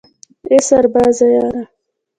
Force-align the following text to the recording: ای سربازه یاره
ای 0.49 0.57
سربازه 0.69 1.27
یاره 1.35 1.67